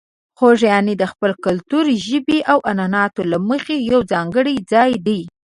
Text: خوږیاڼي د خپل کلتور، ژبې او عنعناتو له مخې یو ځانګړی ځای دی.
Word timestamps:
خوږیاڼي 0.37 0.93
د 0.97 1.03
خپل 1.11 1.31
کلتور، 1.45 1.85
ژبې 2.07 2.39
او 2.51 2.57
عنعناتو 2.71 3.21
له 3.31 3.37
مخې 3.49 3.75
یو 3.91 3.99
ځانګړی 4.11 4.55
ځای 4.71 4.91
دی. 5.05 5.21